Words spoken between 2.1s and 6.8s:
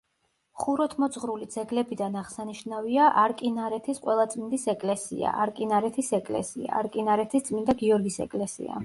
აღსანიშნავია: არკინარეთის ყველაწმინდის ეკლესია, არკინარეთის ეკლესია,